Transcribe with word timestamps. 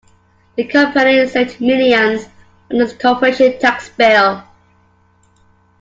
The 0.55 0.63
company 0.63 1.27
saved 1.27 1.61
millions 1.61 2.25
on 2.71 2.81
its 2.81 2.91
corporation 2.93 3.59
tax 3.59 3.87
bill. 3.89 4.41